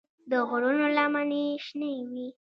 د 0.29 0.31
غرونو 0.47 0.85
لمنې 0.97 1.43
شنه 1.65 1.89
وې. 2.11 2.27